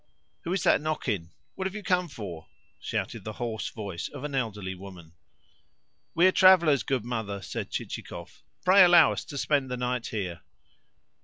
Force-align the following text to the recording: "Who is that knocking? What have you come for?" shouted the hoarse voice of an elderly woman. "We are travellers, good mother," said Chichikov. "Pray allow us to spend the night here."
"Who 0.45 0.53
is 0.53 0.63
that 0.63 0.81
knocking? 0.81 1.29
What 1.53 1.67
have 1.67 1.75
you 1.75 1.83
come 1.83 2.07
for?" 2.07 2.47
shouted 2.79 3.23
the 3.23 3.33
hoarse 3.33 3.69
voice 3.69 4.07
of 4.09 4.23
an 4.23 4.33
elderly 4.33 4.73
woman. 4.73 5.13
"We 6.15 6.25
are 6.25 6.31
travellers, 6.31 6.81
good 6.81 7.05
mother," 7.05 7.39
said 7.43 7.69
Chichikov. 7.69 8.41
"Pray 8.65 8.83
allow 8.83 9.11
us 9.11 9.23
to 9.25 9.37
spend 9.37 9.69
the 9.69 9.77
night 9.77 10.07
here." 10.07 10.41